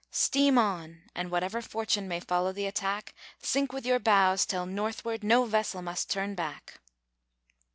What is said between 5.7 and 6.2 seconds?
must